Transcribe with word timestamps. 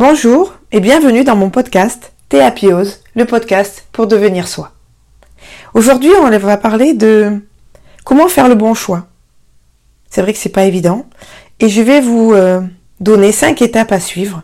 Bonjour 0.00 0.54
et 0.72 0.80
bienvenue 0.80 1.24
dans 1.24 1.36
mon 1.36 1.50
podcast 1.50 2.14
Théapiose, 2.30 3.02
le 3.14 3.26
podcast 3.26 3.86
pour 3.92 4.06
devenir 4.06 4.48
soi. 4.48 4.72
Aujourd'hui, 5.74 6.08
on 6.22 6.30
va 6.38 6.56
parler 6.56 6.94
de 6.94 7.44
comment 8.02 8.28
faire 8.28 8.48
le 8.48 8.54
bon 8.54 8.72
choix. 8.72 9.08
C'est 10.08 10.22
vrai 10.22 10.32
que 10.32 10.38
c'est 10.38 10.48
pas 10.48 10.64
évident 10.64 11.04
et 11.58 11.68
je 11.68 11.82
vais 11.82 12.00
vous 12.00 12.32
euh, 12.32 12.62
donner 13.00 13.30
cinq 13.30 13.60
étapes 13.60 13.92
à 13.92 14.00
suivre 14.00 14.42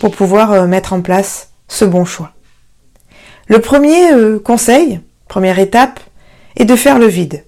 pour 0.00 0.10
pouvoir 0.10 0.50
euh, 0.50 0.66
mettre 0.66 0.92
en 0.92 1.00
place 1.00 1.50
ce 1.68 1.84
bon 1.84 2.04
choix. 2.04 2.32
Le 3.46 3.60
premier 3.60 4.12
euh, 4.12 4.40
conseil, 4.40 5.00
première 5.28 5.60
étape, 5.60 6.00
est 6.56 6.64
de 6.64 6.74
faire 6.74 6.98
le 6.98 7.06
vide. 7.06 7.44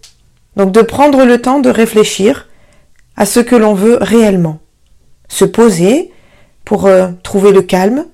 Donc 0.55 0.71
de 0.71 0.82
prendre 0.82 1.25
le 1.25 1.43
temps 1.43 1.59
de 1.59 1.69
réfléchir 1.69 2.48
à 3.17 3.27
ce 3.27 3.41
que 3.41 3.57
l'on 3.57 3.75
veut 3.75 3.98
réellement. 4.01 4.61
Se 5.27 5.45
poser 5.45 6.12
pour 6.70 6.88
trouver 7.24 7.51
le 7.51 7.62
calme, 7.62 8.06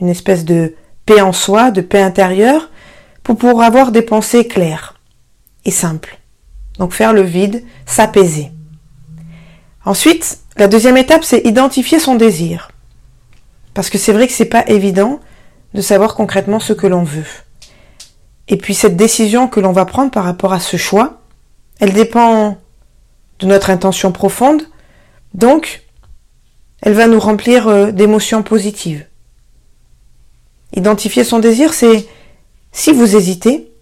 une 0.00 0.08
espèce 0.08 0.44
de 0.44 0.76
paix 1.06 1.20
en 1.20 1.32
soi, 1.32 1.72
de 1.72 1.80
paix 1.80 2.00
intérieure, 2.00 2.70
pour 3.24 3.36
pouvoir 3.36 3.66
avoir 3.66 3.90
des 3.90 4.00
pensées 4.00 4.46
claires 4.46 5.00
et 5.64 5.72
simples. 5.72 6.20
Donc 6.78 6.92
faire 6.92 7.12
le 7.12 7.22
vide, 7.22 7.64
s'apaiser. 7.86 8.52
Ensuite, 9.84 10.38
la 10.56 10.68
deuxième 10.68 10.98
étape, 10.98 11.24
c'est 11.24 11.40
identifier 11.40 11.98
son 11.98 12.14
désir. 12.14 12.70
Parce 13.74 13.90
que 13.90 13.98
c'est 13.98 14.12
vrai 14.12 14.28
que 14.28 14.34
c'est 14.34 14.44
pas 14.44 14.64
évident 14.68 15.18
de 15.74 15.80
savoir 15.80 16.14
concrètement 16.14 16.60
ce 16.60 16.72
que 16.72 16.86
l'on 16.86 17.02
veut. 17.02 17.26
Et 18.46 18.56
puis 18.56 18.74
cette 18.74 18.96
décision 18.96 19.48
que 19.48 19.58
l'on 19.58 19.72
va 19.72 19.84
prendre 19.84 20.12
par 20.12 20.22
rapport 20.22 20.52
à 20.52 20.60
ce 20.60 20.76
choix, 20.76 21.22
elle 21.80 21.92
dépend 21.92 22.56
de 23.40 23.46
notre 23.46 23.68
intention 23.68 24.12
profonde, 24.12 24.62
donc 25.34 25.82
elle 26.82 26.94
va 26.94 27.06
nous 27.06 27.20
remplir 27.20 27.68
euh, 27.68 27.90
d'émotions 27.90 28.42
positives. 28.42 29.06
Identifier 30.74 31.24
son 31.24 31.38
désir, 31.38 31.74
c'est, 31.74 32.06
si 32.72 32.92
vous 32.92 33.16
hésitez, 33.16 33.72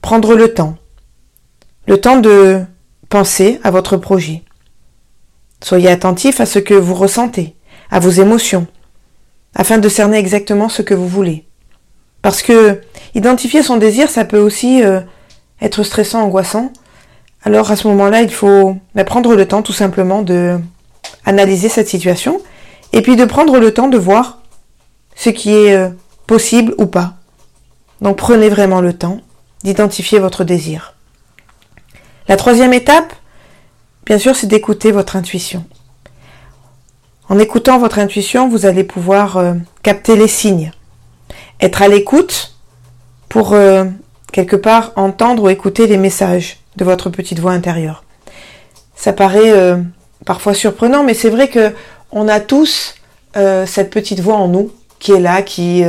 prendre 0.00 0.34
le 0.34 0.52
temps. 0.52 0.76
Le 1.86 2.00
temps 2.00 2.18
de 2.18 2.60
penser 3.08 3.60
à 3.62 3.70
votre 3.70 3.96
projet. 3.96 4.42
Soyez 5.62 5.88
attentif 5.88 6.40
à 6.40 6.46
ce 6.46 6.58
que 6.58 6.74
vous 6.74 6.94
ressentez, 6.94 7.54
à 7.90 8.00
vos 8.00 8.10
émotions, 8.10 8.66
afin 9.54 9.78
de 9.78 9.88
cerner 9.88 10.18
exactement 10.18 10.68
ce 10.68 10.82
que 10.82 10.94
vous 10.94 11.08
voulez. 11.08 11.46
Parce 12.22 12.42
que 12.42 12.80
identifier 13.14 13.62
son 13.62 13.76
désir, 13.76 14.08
ça 14.08 14.24
peut 14.24 14.38
aussi 14.38 14.82
euh, 14.82 15.00
être 15.60 15.82
stressant, 15.82 16.22
angoissant. 16.22 16.72
Alors 17.44 17.70
à 17.70 17.76
ce 17.76 17.86
moment-là, 17.88 18.22
il 18.22 18.32
faut 18.32 18.76
bah, 18.94 19.04
prendre 19.04 19.34
le 19.34 19.46
temps 19.46 19.62
tout 19.62 19.72
simplement 19.72 20.22
de 20.22 20.58
analyser 21.24 21.68
cette 21.68 21.88
situation 21.88 22.40
et 22.92 23.02
puis 23.02 23.16
de 23.16 23.24
prendre 23.24 23.58
le 23.58 23.72
temps 23.72 23.88
de 23.88 23.98
voir 23.98 24.38
ce 25.14 25.30
qui 25.30 25.52
est 25.54 25.74
euh, 25.74 25.88
possible 26.26 26.74
ou 26.78 26.86
pas. 26.86 27.14
Donc 28.00 28.16
prenez 28.16 28.48
vraiment 28.48 28.80
le 28.80 28.92
temps 28.92 29.20
d'identifier 29.62 30.18
votre 30.18 30.44
désir. 30.44 30.94
La 32.28 32.36
troisième 32.36 32.72
étape, 32.72 33.14
bien 34.06 34.18
sûr, 34.18 34.34
c'est 34.34 34.46
d'écouter 34.46 34.92
votre 34.92 35.16
intuition. 35.16 35.64
En 37.28 37.38
écoutant 37.38 37.78
votre 37.78 37.98
intuition, 37.98 38.48
vous 38.48 38.66
allez 38.66 38.84
pouvoir 38.84 39.36
euh, 39.36 39.54
capter 39.82 40.16
les 40.16 40.28
signes, 40.28 40.72
être 41.60 41.82
à 41.82 41.88
l'écoute 41.88 42.56
pour 43.28 43.52
euh, 43.52 43.84
quelque 44.32 44.56
part 44.56 44.92
entendre 44.96 45.44
ou 45.44 45.48
écouter 45.48 45.86
les 45.86 45.96
messages 45.96 46.58
de 46.76 46.84
votre 46.84 47.10
petite 47.10 47.38
voix 47.38 47.52
intérieure. 47.52 48.04
Ça 48.96 49.12
paraît 49.12 49.76
parfois 50.24 50.54
surprenant, 50.54 51.02
mais 51.04 51.14
c'est 51.14 51.30
vrai 51.30 51.48
que 51.48 51.72
on 52.10 52.28
a 52.28 52.40
tous 52.40 52.94
cette 53.34 53.90
petite 53.90 54.20
voix 54.20 54.36
en 54.36 54.48
nous 54.48 54.70
qui 54.98 55.12
est 55.12 55.20
là, 55.20 55.42
qui 55.42 55.82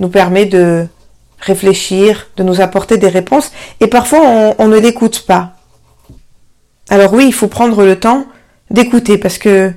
nous 0.00 0.08
permet 0.08 0.46
de 0.46 0.86
réfléchir, 1.38 2.28
de 2.36 2.42
nous 2.42 2.60
apporter 2.60 2.98
des 2.98 3.08
réponses, 3.08 3.52
et 3.80 3.88
parfois 3.88 4.54
on 4.58 4.68
ne 4.68 4.78
l'écoute 4.78 5.26
pas. 5.26 5.54
Alors 6.88 7.12
oui, 7.12 7.26
il 7.26 7.34
faut 7.34 7.48
prendre 7.48 7.84
le 7.84 7.98
temps 7.98 8.26
d'écouter 8.70 9.18
parce 9.18 9.38
que, 9.38 9.72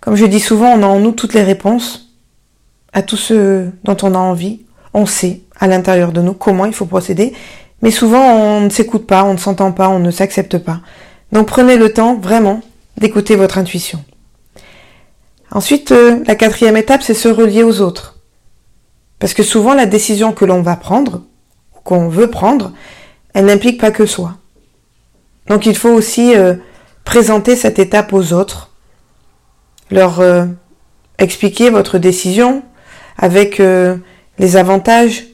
comme 0.00 0.16
je 0.16 0.26
dis 0.26 0.40
souvent, 0.40 0.72
on 0.72 0.82
a 0.82 0.86
en 0.86 0.98
nous 0.98 1.12
toutes 1.12 1.34
les 1.34 1.42
réponses 1.42 2.10
à 2.92 3.02
tout 3.02 3.16
ce 3.16 3.68
dont 3.82 3.96
on 4.02 4.14
a 4.14 4.18
envie. 4.18 4.60
On 4.92 5.06
sait 5.06 5.40
à 5.58 5.66
l'intérieur 5.66 6.12
de 6.12 6.20
nous 6.20 6.34
comment 6.34 6.66
il 6.66 6.72
faut 6.72 6.86
procéder, 6.86 7.32
mais 7.82 7.90
souvent 7.90 8.32
on 8.32 8.60
ne 8.60 8.70
s'écoute 8.70 9.06
pas, 9.06 9.24
on 9.24 9.32
ne 9.32 9.38
s'entend 9.38 9.72
pas, 9.72 9.88
on 9.88 9.98
ne 9.98 10.12
s'accepte 10.12 10.58
pas. 10.58 10.80
Donc 11.32 11.48
prenez 11.48 11.76
le 11.76 11.92
temps 11.92 12.14
vraiment 12.14 12.60
d'écouter 12.96 13.36
votre 13.36 13.58
intuition. 13.58 14.04
Ensuite, 15.50 15.92
euh, 15.92 16.22
la 16.26 16.34
quatrième 16.34 16.76
étape, 16.76 17.02
c'est 17.02 17.14
se 17.14 17.28
relier 17.28 17.62
aux 17.62 17.80
autres. 17.80 18.16
Parce 19.18 19.34
que 19.34 19.42
souvent, 19.42 19.74
la 19.74 19.86
décision 19.86 20.32
que 20.32 20.44
l'on 20.44 20.62
va 20.62 20.76
prendre, 20.76 21.22
qu'on 21.84 22.08
veut 22.08 22.28
prendre, 22.28 22.72
elle 23.34 23.46
n'implique 23.46 23.80
pas 23.80 23.90
que 23.90 24.06
soi. 24.06 24.34
Donc 25.46 25.66
il 25.66 25.76
faut 25.76 25.90
aussi 25.90 26.34
euh, 26.34 26.54
présenter 27.04 27.54
cette 27.56 27.78
étape 27.78 28.12
aux 28.12 28.32
autres, 28.32 28.70
leur 29.90 30.20
euh, 30.20 30.46
expliquer 31.18 31.70
votre 31.70 31.98
décision 31.98 32.62
avec 33.16 33.62
les 34.38 34.56
avantages, 34.56 35.26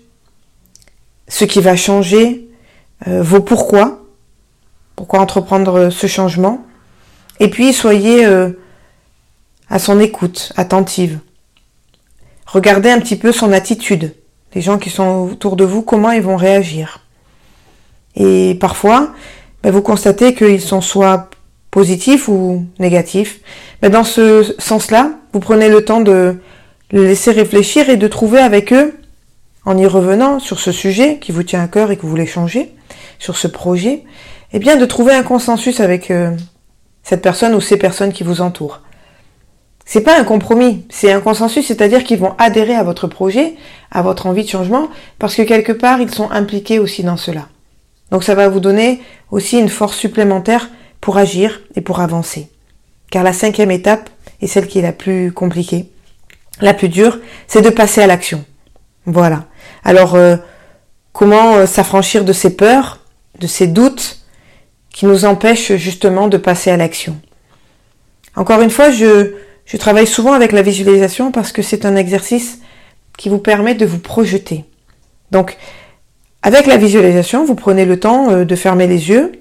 ce 1.28 1.46
qui 1.46 1.62
va 1.62 1.76
changer, 1.76 2.50
vos 3.06 3.40
pourquoi, 3.40 4.02
pourquoi 4.96 5.20
entreprendre 5.20 5.88
ce 5.88 6.06
changement, 6.06 6.62
et 7.40 7.50
puis 7.50 7.72
soyez 7.72 8.24
à 9.68 9.78
son 9.78 9.98
écoute, 9.98 10.52
attentive. 10.56 11.18
Regardez 12.46 12.90
un 12.90 12.98
petit 12.98 13.16
peu 13.16 13.30
son 13.30 13.52
attitude, 13.52 14.14
les 14.54 14.60
gens 14.60 14.78
qui 14.78 14.90
sont 14.90 15.28
autour 15.30 15.54
de 15.54 15.64
vous, 15.64 15.82
comment 15.82 16.10
ils 16.10 16.22
vont 16.22 16.36
réagir. 16.36 17.06
Et 18.16 18.56
parfois, 18.60 19.12
ben, 19.62 19.70
vous 19.70 19.82
constatez 19.82 20.34
qu'ils 20.34 20.60
sont 20.60 20.80
soit 20.80 21.30
positifs 21.70 22.26
ou 22.26 22.66
négatifs. 22.80 23.40
Ben, 23.80 23.90
dans 23.90 24.02
ce 24.02 24.54
sens-là, 24.58 25.12
vous 25.32 25.38
prenez 25.38 25.68
le 25.68 25.84
temps 25.84 26.00
de 26.00 26.36
les 26.90 27.06
laisser 27.06 27.30
réfléchir 27.30 27.88
et 27.88 27.96
de 27.96 28.08
trouver 28.08 28.40
avec 28.40 28.72
eux, 28.72 28.98
en 29.64 29.78
y 29.78 29.86
revenant 29.86 30.40
sur 30.40 30.58
ce 30.58 30.72
sujet 30.72 31.18
qui 31.20 31.30
vous 31.30 31.44
tient 31.44 31.62
à 31.62 31.68
cœur 31.68 31.92
et 31.92 31.96
que 31.96 32.02
vous 32.02 32.08
voulez 32.08 32.26
changer, 32.26 32.74
sur 33.20 33.36
ce 33.36 33.46
projet, 33.46 34.02
eh 34.52 34.58
bien 34.58 34.76
de 34.76 34.86
trouver 34.86 35.14
un 35.14 35.22
consensus 35.22 35.78
avec 35.78 36.10
euh, 36.10 36.32
cette 37.02 37.22
personne 37.22 37.54
ou 37.54 37.60
ces 37.60 37.76
personnes 37.76 38.12
qui 38.12 38.24
vous 38.24 38.40
entourent. 38.40 38.80
C'est 39.84 40.02
pas 40.02 40.18
un 40.18 40.24
compromis, 40.24 40.86
c'est 40.88 41.10
un 41.10 41.20
consensus, 41.20 41.66
c'est-à-dire 41.66 42.04
qu'ils 42.04 42.20
vont 42.20 42.34
adhérer 42.38 42.76
à 42.76 42.84
votre 42.84 43.08
projet, 43.08 43.56
à 43.90 44.02
votre 44.02 44.26
envie 44.26 44.44
de 44.44 44.48
changement, 44.48 44.88
parce 45.18 45.34
que 45.34 45.42
quelque 45.42 45.72
part 45.72 46.00
ils 46.00 46.14
sont 46.14 46.30
impliqués 46.30 46.78
aussi 46.78 47.02
dans 47.02 47.16
cela. 47.16 47.48
Donc 48.10 48.22
ça 48.22 48.36
va 48.36 48.48
vous 48.48 48.60
donner 48.60 49.02
aussi 49.30 49.58
une 49.58 49.68
force 49.68 49.96
supplémentaire 49.96 50.70
pour 51.00 51.18
agir 51.18 51.60
et 51.74 51.80
pour 51.80 52.00
avancer. 52.00 52.50
Car 53.10 53.24
la 53.24 53.32
cinquième 53.32 53.72
étape 53.72 54.10
est 54.40 54.46
celle 54.46 54.68
qui 54.68 54.78
est 54.78 54.82
la 54.82 54.92
plus 54.92 55.32
compliquée, 55.32 55.90
la 56.60 56.74
plus 56.74 56.88
dure, 56.88 57.18
c'est 57.48 57.62
de 57.62 57.70
passer 57.70 58.00
à 58.00 58.06
l'action. 58.06 58.44
Voilà. 59.06 59.46
Alors 59.82 60.14
euh, 60.14 60.36
comment 61.12 61.54
euh, 61.54 61.66
s'affranchir 61.66 62.24
de 62.24 62.32
ces 62.32 62.54
peurs, 62.54 63.00
de 63.40 63.46
ces 63.46 63.66
doutes 63.66 64.19
qui 64.92 65.06
nous 65.06 65.24
empêchent 65.24 65.74
justement 65.74 66.28
de 66.28 66.36
passer 66.36 66.70
à 66.70 66.76
l'action 66.76 67.20
Encore 68.36 68.60
une 68.60 68.70
fois, 68.70 68.90
je, 68.90 69.34
je 69.66 69.76
travaille 69.76 70.06
souvent 70.06 70.32
avec 70.32 70.52
la 70.52 70.62
visualisation 70.62 71.30
parce 71.30 71.52
que 71.52 71.62
c'est 71.62 71.84
un 71.84 71.96
exercice 71.96 72.58
qui 73.16 73.28
vous 73.28 73.38
permet 73.38 73.74
de 73.74 73.86
vous 73.86 73.98
projeter. 73.98 74.64
Donc, 75.30 75.56
avec 76.42 76.66
la 76.66 76.76
visualisation, 76.76 77.44
vous 77.44 77.54
prenez 77.54 77.84
le 77.84 78.00
temps 78.00 78.30
euh, 78.30 78.44
de 78.44 78.56
fermer 78.56 78.86
les 78.86 79.10
yeux 79.10 79.32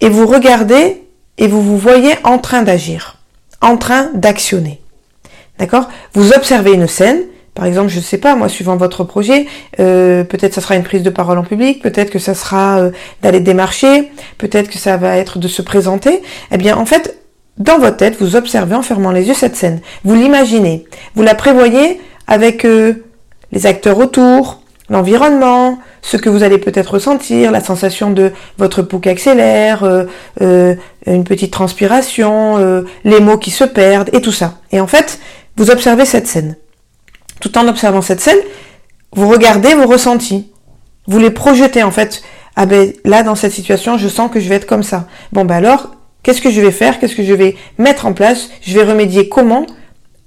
et 0.00 0.08
vous 0.08 0.26
regardez 0.26 1.02
et 1.38 1.48
vous 1.48 1.62
vous 1.62 1.78
voyez 1.78 2.14
en 2.24 2.38
train 2.38 2.62
d'agir, 2.62 3.18
en 3.60 3.76
train 3.76 4.10
d'actionner. 4.14 4.80
D'accord? 5.58 5.88
Vous 6.12 6.32
observez 6.32 6.74
une 6.74 6.86
scène, 6.86 7.22
par 7.56 7.64
exemple, 7.64 7.88
je 7.88 7.96
ne 7.96 8.02
sais 8.02 8.18
pas, 8.18 8.36
moi, 8.36 8.48
suivant 8.48 8.76
votre 8.76 9.02
projet, 9.02 9.46
euh, 9.80 10.22
peut-être 10.22 10.54
ça 10.54 10.60
sera 10.60 10.76
une 10.76 10.84
prise 10.84 11.02
de 11.02 11.10
parole 11.10 11.38
en 11.38 11.42
public, 11.42 11.82
peut-être 11.82 12.10
que 12.10 12.20
ça 12.20 12.34
sera 12.34 12.78
euh, 12.78 12.90
d'aller 13.22 13.40
démarcher, 13.40 14.12
peut-être 14.38 14.70
que 14.70 14.78
ça 14.78 14.96
va 14.96 15.16
être 15.16 15.38
de 15.38 15.48
se 15.48 15.62
présenter. 15.62 16.22
Eh 16.52 16.58
bien, 16.58 16.76
en 16.76 16.86
fait, 16.86 17.18
dans 17.58 17.78
votre 17.78 17.96
tête, 17.96 18.16
vous 18.20 18.36
observez 18.36 18.76
en 18.76 18.82
fermant 18.82 19.10
les 19.10 19.26
yeux 19.26 19.34
cette 19.34 19.56
scène. 19.56 19.80
Vous 20.04 20.14
l'imaginez. 20.14 20.84
Vous 21.14 21.22
la 21.22 21.34
prévoyez 21.34 22.00
avec 22.28 22.64
les 22.64 23.66
acteurs 23.66 23.98
autour, 23.98 24.60
l'environnement, 24.88 25.78
ce 26.02 26.16
que 26.16 26.28
vous 26.28 26.42
allez 26.42 26.58
peut-être 26.58 26.94
ressentir, 26.94 27.50
la 27.50 27.60
sensation 27.60 28.10
de 28.10 28.32
votre 28.58 28.82
pouls 28.82 29.00
qui 29.00 29.08
accélère, 29.08 29.84
euh, 29.84 30.04
euh, 30.40 30.74
une 31.06 31.24
petite 31.24 31.52
transpiration, 31.52 32.58
euh, 32.58 32.82
les 33.04 33.20
mots 33.20 33.38
qui 33.38 33.50
se 33.50 33.64
perdent 33.64 34.10
et 34.12 34.20
tout 34.20 34.32
ça. 34.32 34.58
Et 34.72 34.80
en 34.80 34.86
fait, 34.86 35.18
vous 35.56 35.70
observez 35.70 36.04
cette 36.04 36.26
scène. 36.26 36.56
Tout 37.40 37.56
en 37.58 37.68
observant 37.68 38.02
cette 38.02 38.20
scène, 38.20 38.38
vous 39.12 39.28
regardez 39.28 39.74
vos 39.74 39.86
ressentis. 39.86 40.50
Vous 41.06 41.18
les 41.18 41.30
projetez 41.30 41.82
en 41.82 41.90
fait. 41.90 42.22
Ah 42.56 42.66
ben 42.66 42.92
là 43.04 43.22
dans 43.22 43.34
cette 43.34 43.52
situation, 43.52 43.98
je 43.98 44.08
sens 44.08 44.30
que 44.30 44.40
je 44.40 44.48
vais 44.48 44.56
être 44.56 44.66
comme 44.66 44.82
ça. 44.82 45.06
Bon 45.32 45.44
ben 45.44 45.56
alors, 45.56 45.90
qu'est-ce 46.22 46.40
que 46.40 46.50
je 46.50 46.60
vais 46.60 46.72
faire? 46.72 46.98
Qu'est-ce 46.98 47.14
que 47.14 47.22
je 47.24 47.34
vais 47.34 47.56
mettre 47.78 48.06
en 48.06 48.12
place? 48.12 48.48
Je 48.62 48.74
vais 48.74 48.84
remédier 48.84 49.28
comment 49.28 49.66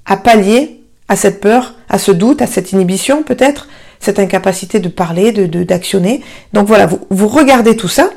à 0.06 0.18
pallier 0.18 0.82
à 1.08 1.16
cette 1.16 1.42
peur, 1.42 1.76
à 1.90 1.98
ce 1.98 2.12
doute, 2.12 2.42
à 2.42 2.48
cette 2.48 2.72
inhibition 2.72 3.24
peut-être, 3.24 3.68
cette 4.00 4.20
incapacité 4.20 4.80
de 4.80 4.90
parler, 4.90 5.32
de 5.32 5.64
d'actionner. 5.64 6.22
Donc 6.54 6.68
voilà, 6.68 6.86
vous, 6.86 7.00
vous 7.10 7.28
regardez 7.28 7.76
tout 7.76 7.88
ça, 7.88 8.12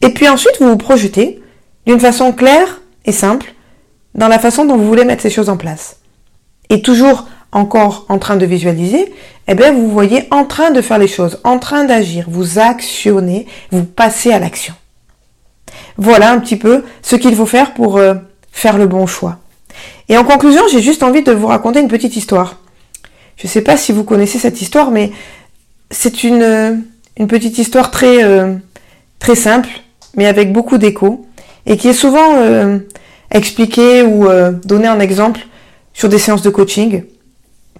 et 0.00 0.10
puis 0.10 0.28
ensuite 0.28 0.56
vous 0.60 0.68
vous 0.68 0.76
projetez 0.76 1.42
d'une 1.86 2.00
façon 2.00 2.32
claire 2.32 2.80
et 3.04 3.12
simple 3.12 3.52
dans 4.14 4.28
la 4.28 4.38
façon 4.38 4.64
dont 4.64 4.76
vous 4.76 4.86
voulez 4.86 5.04
mettre 5.04 5.22
ces 5.22 5.30
choses 5.30 5.48
en 5.48 5.56
place. 5.56 5.98
Et 6.70 6.82
toujours 6.82 7.26
encore 7.56 8.04
en 8.10 8.18
train 8.18 8.36
de 8.36 8.44
visualiser, 8.44 9.12
eh 9.48 9.54
bien 9.54 9.72
vous 9.72 9.88
voyez 9.88 10.28
en 10.30 10.44
train 10.44 10.70
de 10.70 10.82
faire 10.82 10.98
les 10.98 11.08
choses, 11.08 11.40
en 11.42 11.58
train 11.58 11.84
d'agir, 11.84 12.26
vous 12.28 12.58
actionnez, 12.58 13.46
vous 13.70 13.84
passez 13.84 14.30
à 14.30 14.38
l'action. 14.38 14.74
Voilà 15.96 16.30
un 16.30 16.38
petit 16.38 16.56
peu 16.56 16.84
ce 17.00 17.16
qu'il 17.16 17.34
faut 17.34 17.46
faire 17.46 17.72
pour 17.72 17.96
euh, 17.96 18.14
faire 18.52 18.76
le 18.76 18.86
bon 18.86 19.06
choix. 19.06 19.38
Et 20.10 20.18
en 20.18 20.24
conclusion, 20.24 20.62
j'ai 20.70 20.82
juste 20.82 21.02
envie 21.02 21.22
de 21.22 21.32
vous 21.32 21.46
raconter 21.46 21.80
une 21.80 21.88
petite 21.88 22.14
histoire. 22.16 22.60
Je 23.38 23.46
ne 23.46 23.50
sais 23.50 23.62
pas 23.62 23.78
si 23.78 23.90
vous 23.90 24.04
connaissez 24.04 24.38
cette 24.38 24.60
histoire, 24.60 24.90
mais 24.90 25.12
c'est 25.90 26.24
une, 26.24 26.42
euh, 26.42 26.74
une 27.16 27.26
petite 27.26 27.56
histoire 27.56 27.90
très, 27.90 28.22
euh, 28.22 28.54
très 29.18 29.34
simple, 29.34 29.70
mais 30.14 30.26
avec 30.26 30.52
beaucoup 30.52 30.76
d'écho, 30.76 31.26
et 31.64 31.78
qui 31.78 31.88
est 31.88 31.94
souvent 31.94 32.36
expliquée 33.30 34.02
ou 34.02 34.28
donnée 34.64 34.88
en 34.88 35.00
exemple 35.00 35.40
sur 35.92 36.08
des 36.08 36.18
séances 36.18 36.42
de 36.42 36.48
coaching 36.48 37.02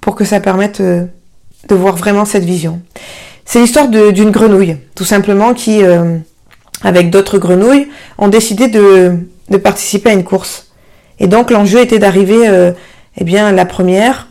pour 0.01 0.15
que 0.15 0.25
ça 0.25 0.41
permette 0.41 0.81
de 0.81 1.75
voir 1.75 1.97
vraiment 1.97 2.25
cette 2.25 2.45
vision. 2.45 2.81
C'est 3.45 3.61
l'histoire 3.61 3.89
d'une 3.89 4.31
grenouille, 4.31 4.77
tout 4.95 5.05
simplement, 5.05 5.55
qui, 5.55 5.83
avec 6.83 7.11
d'autres 7.11 7.39
grenouilles, 7.39 7.89
ont 8.19 8.29
décidé 8.29 8.69
de, 8.69 9.19
participer 9.63 10.11
à 10.11 10.13
une 10.13 10.25
course. 10.25 10.69
Et 11.19 11.27
donc 11.27 11.51
l'enjeu 11.51 11.81
était 11.81 11.99
d'arriver, 11.99 12.49
euh, 12.49 12.73
eh 13.17 13.25
bien, 13.25 13.53
la 13.53 13.65
première 13.65 14.29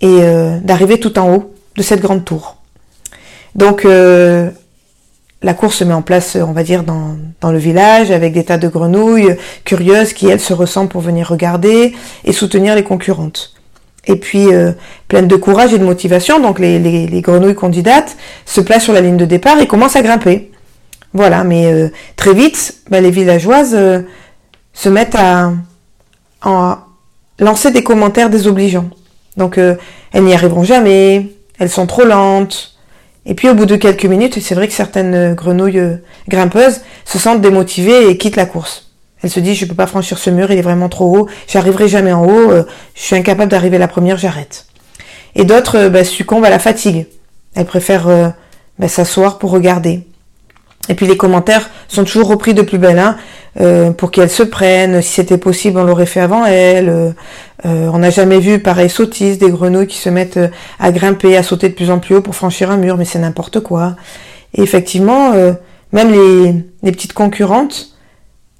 et 0.00 0.06
euh, 0.20 0.58
d'arriver 0.60 1.00
tout 1.00 1.18
en 1.18 1.34
haut 1.34 1.54
de 1.76 1.82
cette 1.82 2.00
grande 2.00 2.24
tour. 2.24 2.56
Donc 3.54 3.84
euh, 3.84 4.50
la 5.42 5.54
course 5.54 5.76
se 5.76 5.84
met 5.84 5.94
en 5.94 6.02
place, 6.02 6.36
on 6.36 6.52
va 6.52 6.62
dire, 6.62 6.82
dans, 6.82 7.16
dans, 7.40 7.50
le 7.50 7.58
village, 7.58 8.10
avec 8.10 8.34
des 8.34 8.44
tas 8.44 8.58
de 8.58 8.68
grenouilles 8.68 9.36
curieuses 9.64 10.12
qui, 10.12 10.28
elles, 10.28 10.40
se 10.40 10.52
ressemblent 10.52 10.90
pour 10.90 11.00
venir 11.00 11.28
regarder 11.28 11.94
et 12.24 12.32
soutenir 12.32 12.74
les 12.74 12.84
concurrentes. 12.84 13.54
Et 14.06 14.16
puis, 14.16 14.52
euh, 14.52 14.72
pleines 15.08 15.28
de 15.28 15.36
courage 15.36 15.72
et 15.72 15.78
de 15.78 15.84
motivation, 15.84 16.40
donc 16.40 16.58
les, 16.58 16.78
les, 16.78 17.06
les, 17.06 17.20
grenouilles 17.20 17.54
candidates 17.54 18.16
se 18.46 18.60
placent 18.60 18.84
sur 18.84 18.92
la 18.92 19.00
ligne 19.00 19.16
de 19.16 19.24
départ 19.24 19.60
et 19.60 19.66
commencent 19.66 19.94
à 19.94 20.02
grimper. 20.02 20.52
Voilà, 21.14 21.44
mais 21.44 21.66
euh, 21.66 21.88
très 22.16 22.32
vite, 22.32 22.76
bah, 22.88 23.00
les 23.00 23.10
villageoises 23.10 23.74
euh, 23.74 24.00
se 24.72 24.88
mettent 24.88 25.16
à, 25.16 25.52
lancer 27.38 27.70
des 27.70 27.82
commentaires 27.82 28.30
désobligeants. 28.30 28.88
Donc 29.36 29.58
euh, 29.58 29.76
elles 30.12 30.24
n'y 30.24 30.34
arriveront 30.34 30.64
jamais, 30.64 31.28
elles 31.58 31.70
sont 31.70 31.86
trop 31.86 32.04
lentes. 32.04 32.76
Et 33.26 33.34
puis 33.34 33.48
au 33.48 33.54
bout 33.54 33.66
de 33.66 33.76
quelques 33.76 34.06
minutes, 34.06 34.40
c'est 34.40 34.54
vrai 34.54 34.66
que 34.66 34.74
certaines 34.74 35.34
grenouilles 35.34 35.98
grimpeuses 36.28 36.80
se 37.04 37.18
sentent 37.18 37.40
démotivées 37.40 38.08
et 38.08 38.18
quittent 38.18 38.36
la 38.36 38.46
course. 38.46 38.91
Elles 39.22 39.30
se 39.30 39.40
disent 39.40 39.56
je 39.56 39.66
peux 39.66 39.74
pas 39.74 39.86
franchir 39.86 40.18
ce 40.18 40.30
mur, 40.30 40.50
il 40.50 40.58
est 40.58 40.62
vraiment 40.62 40.88
trop 40.88 41.16
haut, 41.16 41.28
j'arriverai 41.48 41.88
jamais 41.88 42.12
en 42.12 42.24
haut, 42.24 42.52
je 42.94 43.00
suis 43.00 43.16
incapable 43.16 43.50
d'arriver 43.50 43.78
la 43.78 43.88
première, 43.88 44.18
j'arrête. 44.18 44.66
Et 45.34 45.44
d'autres 45.44 45.88
bah, 45.88 46.04
succombent 46.04 46.44
à 46.44 46.50
la 46.50 46.58
fatigue. 46.58 47.06
Elles 47.54 47.66
préfèrent 47.66 48.34
bah, 48.78 48.88
s'asseoir 48.88 49.38
pour 49.38 49.50
regarder. 49.50 50.04
Et 50.88 50.94
puis 50.94 51.06
les 51.06 51.16
commentaires 51.16 51.70
sont 51.88 52.04
toujours 52.04 52.26
repris 52.28 52.54
de 52.54 52.62
plus 52.62 52.78
belle, 52.78 52.98
hein, 52.98 53.16
euh, 53.60 53.92
pour 53.92 54.10
qu'elle 54.10 54.30
se 54.30 54.42
prenne. 54.42 55.00
Si 55.00 55.12
c'était 55.12 55.38
possible, 55.38 55.78
on 55.78 55.84
l'aurait 55.84 56.06
fait 56.06 56.20
avant 56.20 56.44
elle. 56.44 56.88
Euh, 56.88 57.10
euh, 57.64 57.88
on 57.92 57.98
n'a 57.98 58.10
jamais 58.10 58.40
vu 58.40 58.58
pareil 58.58 58.90
sottise, 58.90 59.38
des 59.38 59.50
grenouilles 59.50 59.86
qui 59.86 59.98
se 59.98 60.08
mettent 60.08 60.40
à 60.80 60.90
grimper, 60.90 61.36
à 61.36 61.44
sauter 61.44 61.68
de 61.68 61.74
plus 61.74 61.90
en 61.90 62.00
plus 62.00 62.16
haut 62.16 62.20
pour 62.20 62.34
franchir 62.34 62.70
un 62.70 62.76
mur, 62.76 62.96
mais 62.96 63.04
c'est 63.04 63.20
n'importe 63.20 63.60
quoi. 63.60 63.94
Et 64.54 64.62
effectivement, 64.62 65.32
même 65.92 66.10
les, 66.10 66.54
les, 66.82 66.92
petites 66.92 67.12
concurrentes, 67.12 67.91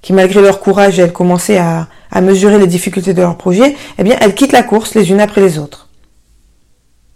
qui 0.03 0.13
malgré 0.13 0.43
leur 0.43 0.61
courage, 0.61 0.99
elles 0.99 1.13
commençaient 1.13 1.59
à, 1.59 1.89
mesurer 2.21 2.59
les 2.59 2.67
difficultés 2.67 3.15
de 3.15 3.23
leur 3.23 3.39
projet, 3.39 3.75
eh 3.99 4.03
bien, 4.03 4.17
elles 4.21 4.35
quittent 4.35 4.53
la 4.53 4.63
course 4.63 4.95
les 4.95 5.11
unes 5.11 5.21
après 5.21 5.41
les 5.41 5.59
autres. 5.59 5.89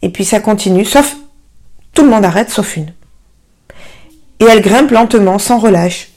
Et 0.00 0.08
puis 0.08 0.24
ça 0.24 0.40
continue, 0.40 0.86
sauf 0.86 1.16
tout 1.92 2.02
le 2.02 2.08
monde 2.08 2.24
arrête, 2.24 2.48
sauf 2.48 2.76
une 2.76 2.92
et 4.40 4.44
elle 4.44 4.60
grimpe 4.60 4.90
lentement, 4.90 5.38
sans 5.38 5.58
relâche. 5.58 6.10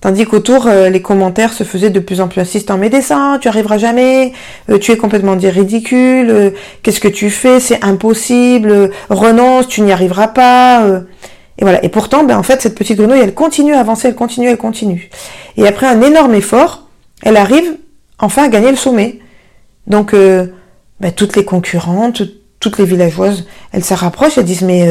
Tandis 0.00 0.24
qu'autour, 0.24 0.66
euh, 0.66 0.88
les 0.88 1.00
commentaires 1.00 1.52
se 1.52 1.62
faisaient 1.62 1.90
de 1.90 2.00
plus 2.00 2.20
en 2.20 2.26
plus 2.26 2.40
insistants. 2.40 2.76
Mais 2.76 2.90
descends, 2.90 3.38
tu 3.38 3.46
arriveras 3.46 3.78
jamais, 3.78 4.32
euh, 4.68 4.78
tu 4.78 4.90
es 4.90 4.96
complètement 4.96 5.36
ridicule, 5.40 6.28
euh, 6.28 6.50
qu'est-ce 6.82 6.98
que 6.98 7.08
tu 7.08 7.30
fais, 7.30 7.60
c'est 7.60 7.84
impossible, 7.84 8.90
renonce, 9.10 9.68
tu 9.68 9.82
n'y 9.82 9.92
arriveras 9.92 10.28
pas. 10.28 11.02
Et 11.82 11.88
pourtant, 11.88 12.24
ben, 12.24 12.38
en 12.38 12.42
fait, 12.42 12.60
cette 12.60 12.74
petite 12.74 12.98
grenouille, 12.98 13.20
elle 13.20 13.34
continue 13.34 13.74
à 13.74 13.80
avancer, 13.80 14.08
elle 14.08 14.14
continue, 14.14 14.48
elle 14.48 14.58
continue. 14.58 15.10
Et 15.56 15.66
après 15.66 15.86
un 15.86 16.00
énorme 16.00 16.34
effort, 16.34 16.88
elle 17.22 17.36
arrive 17.36 17.76
enfin 18.18 18.44
à 18.44 18.48
gagner 18.48 18.70
le 18.70 18.76
sommet. 18.76 19.20
Donc, 19.86 20.12
ben, 20.12 21.12
toutes 21.14 21.36
les 21.36 21.44
concurrentes, 21.44 22.22
toutes 22.60 22.78
les 22.78 22.84
villageoises, 22.84 23.44
elles 23.72 23.84
se 23.84 23.94
rapprochent, 23.94 24.38
elles 24.38 24.44
disent, 24.44 24.62
mais 24.62 24.88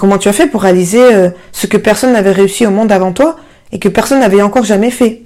Comment 0.00 0.16
tu 0.16 0.30
as 0.30 0.32
fait 0.32 0.46
pour 0.46 0.62
réaliser 0.62 1.12
euh, 1.12 1.28
ce 1.52 1.66
que 1.66 1.76
personne 1.76 2.14
n'avait 2.14 2.32
réussi 2.32 2.66
au 2.66 2.70
monde 2.70 2.90
avant 2.90 3.12
toi 3.12 3.36
et 3.70 3.78
que 3.78 3.90
personne 3.90 4.20
n'avait 4.20 4.40
encore 4.40 4.64
jamais 4.64 4.90
fait? 4.90 5.24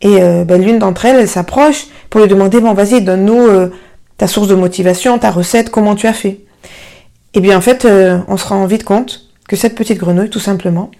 Et 0.00 0.20
euh, 0.20 0.42
ben, 0.44 0.60
l'une 0.60 0.80
d'entre 0.80 1.04
elles, 1.04 1.20
elle 1.20 1.28
s'approche 1.28 1.86
pour 2.10 2.20
lui 2.20 2.26
demander, 2.26 2.58
bon 2.60 2.74
vas-y, 2.74 3.00
donne-nous 3.00 3.46
euh, 3.46 3.70
ta 4.16 4.26
source 4.26 4.48
de 4.48 4.56
motivation, 4.56 5.20
ta 5.20 5.30
recette, 5.30 5.70
comment 5.70 5.94
tu 5.94 6.08
as 6.08 6.12
fait? 6.12 6.40
Et 7.34 7.40
bien 7.40 7.56
en 7.56 7.60
fait, 7.60 7.86
on 8.28 8.36
se 8.36 8.46
rend 8.46 8.66
vite 8.66 8.84
compte 8.84 9.26
que 9.48 9.56
cette 9.56 9.74
petite 9.74 9.98
grenouille, 9.98 10.30
tout 10.30 10.40
simplement, 10.40 10.90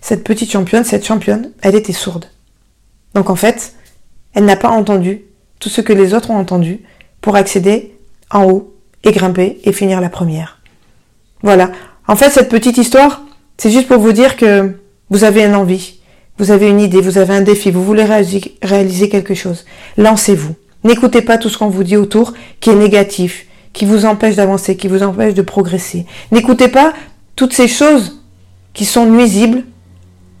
cette 0.00 0.24
petite 0.24 0.50
championne, 0.50 0.84
cette 0.84 1.04
championne, 1.04 1.50
elle 1.62 1.74
était 1.74 1.92
sourde. 1.92 2.26
Donc 3.14 3.30
en 3.30 3.36
fait, 3.36 3.74
elle 4.34 4.44
n'a 4.44 4.56
pas 4.56 4.68
entendu 4.68 5.22
tout 5.60 5.68
ce 5.68 5.80
que 5.80 5.92
les 5.92 6.14
autres 6.14 6.30
ont 6.30 6.36
entendu 6.36 6.80
pour 7.20 7.36
accéder 7.36 7.96
en 8.30 8.44
haut 8.44 8.74
et 9.04 9.12
grimper 9.12 9.60
et 9.64 9.72
finir 9.72 10.00
la 10.00 10.08
première. 10.08 10.60
Voilà, 11.42 11.70
en 12.06 12.16
fait, 12.16 12.30
cette 12.30 12.48
petite 12.48 12.78
histoire, 12.78 13.22
c'est 13.56 13.70
juste 13.70 13.88
pour 13.88 13.98
vous 13.98 14.12
dire 14.12 14.36
que 14.36 14.76
vous 15.10 15.24
avez 15.24 15.44
une 15.44 15.54
envie, 15.54 16.00
vous 16.38 16.50
avez 16.50 16.68
une 16.68 16.80
idée, 16.80 17.00
vous 17.00 17.18
avez 17.18 17.34
un 17.34 17.40
défi, 17.40 17.70
vous 17.70 17.84
voulez 17.84 18.04
réaliser 18.04 19.08
quelque 19.08 19.34
chose. 19.34 19.64
Lancez-vous. 19.96 20.54
N'écoutez 20.84 21.22
pas 21.22 21.38
tout 21.38 21.48
ce 21.48 21.58
qu'on 21.58 21.68
vous 21.68 21.82
dit 21.82 21.96
autour 21.96 22.34
qui 22.60 22.70
est 22.70 22.76
négatif, 22.76 23.46
qui 23.78 23.84
vous 23.84 24.06
empêche 24.06 24.34
d'avancer, 24.34 24.76
qui 24.76 24.88
vous 24.88 25.04
empêche 25.04 25.34
de 25.34 25.42
progresser. 25.42 26.04
N'écoutez 26.32 26.66
pas 26.66 26.92
toutes 27.36 27.52
ces 27.52 27.68
choses 27.68 28.20
qui 28.74 28.84
sont 28.84 29.06
nuisibles 29.06 29.62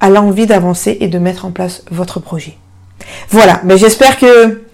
à 0.00 0.10
l'envie 0.10 0.46
d'avancer 0.46 0.98
et 1.00 1.06
de 1.06 1.20
mettre 1.20 1.44
en 1.44 1.52
place 1.52 1.84
votre 1.92 2.18
projet. 2.18 2.58
Voilà, 3.30 3.60
mais 3.62 3.74
ben, 3.74 3.78
j'espère 3.78 4.18
que 4.18 4.64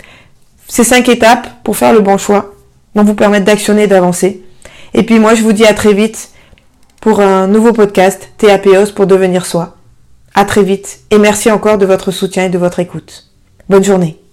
ces 0.67 0.83
cinq 0.83 1.11
étapes 1.11 1.47
pour 1.63 1.77
faire 1.77 1.93
le 1.93 2.01
bon 2.01 2.17
choix 2.17 2.55
vont 2.95 3.05
vous 3.05 3.15
permettre 3.15 3.45
d'actionner 3.45 3.83
et 3.83 3.87
d'avancer. 3.87 4.43
Et 4.95 5.03
puis 5.03 5.19
moi, 5.19 5.35
je 5.35 5.43
vous 5.43 5.53
dis 5.53 5.67
à 5.67 5.75
très 5.75 5.93
vite 5.93 6.31
pour 7.03 7.21
un 7.21 7.47
nouveau 7.47 7.75
podcast 7.75 8.31
TAPOS 8.39 8.93
pour 8.95 9.07
devenir 9.07 9.45
soi. 9.45 9.77
À 10.35 10.47
très 10.47 10.63
vite 10.63 11.01
et 11.11 11.19
merci 11.19 11.51
encore 11.51 11.77
de 11.77 11.85
votre 11.85 12.11
soutien 12.13 12.47
et 12.47 12.49
de 12.49 12.57
votre 12.57 12.81
écoute. 12.81 13.27
Bonne 13.69 13.85
journée. 13.85 14.24